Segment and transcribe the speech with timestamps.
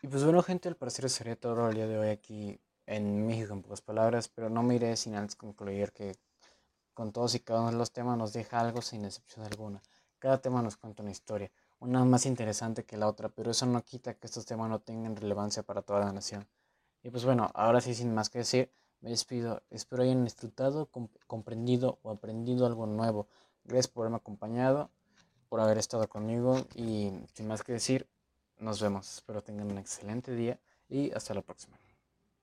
[0.00, 3.52] Y pues bueno, gente, al parecer sería todo el día de hoy aquí en México
[3.52, 6.14] en pocas palabras, pero no me iré sin antes concluir que
[6.94, 9.82] con todos y cada uno de los temas nos deja algo sin excepción alguna.
[10.20, 11.50] Cada tema nos cuenta una historia,
[11.80, 15.16] una más interesante que la otra, pero eso no quita que estos temas no tengan
[15.16, 16.46] relevancia para toda la nación.
[17.02, 18.70] Y pues bueno, ahora sí, sin más que decir,
[19.00, 19.62] me despido.
[19.70, 20.88] Espero hayan disfrutado,
[21.26, 23.26] comprendido o aprendido algo nuevo.
[23.64, 24.90] Gracias por haberme acompañado,
[25.48, 28.08] por haber estado conmigo y sin más que decir,
[28.60, 29.14] nos vemos.
[29.16, 30.58] Espero tengan un excelente día
[30.88, 31.76] y hasta la próxima.